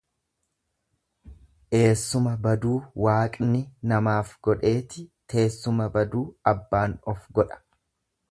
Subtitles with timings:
[1.79, 3.61] Eessuma baduu waaqni
[3.93, 7.61] namaaf godheeti, teessuma baduu abbaan of godha.